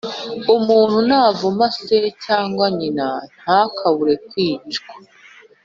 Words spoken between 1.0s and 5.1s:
navuma se cyangwa nyina ntakabure kwicwa